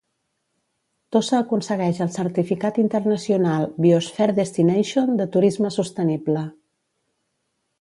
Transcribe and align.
Tossa 1.15 1.35
aconsegueix 1.39 1.99
el 2.05 2.09
certificat 2.15 2.79
internacional 2.85 3.67
'Biosphere 3.85 4.35
Destination'de 4.41 5.29
turisme 5.37 5.73
sostenible. 5.77 6.47